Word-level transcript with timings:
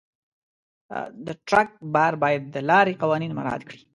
د 1.25 1.27
ټرک 1.47 1.69
بار 1.93 2.13
باید 2.23 2.43
د 2.55 2.57
لارې 2.69 2.99
قوانین 3.01 3.31
مراعت 3.39 3.61
کړي. 3.69 3.81